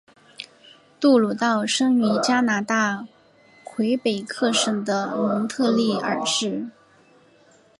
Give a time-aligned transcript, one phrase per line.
[0.99, 3.05] 杜鲁道生于加拿大
[3.63, 6.69] 魁北克省的蒙特利尔市。